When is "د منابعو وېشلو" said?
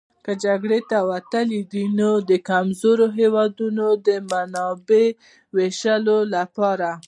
4.07-6.17